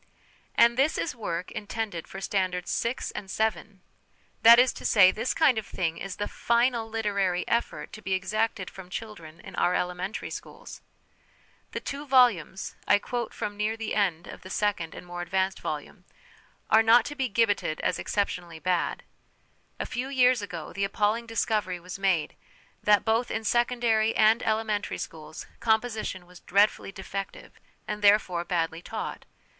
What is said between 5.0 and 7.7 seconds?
this kind of thing is the final literary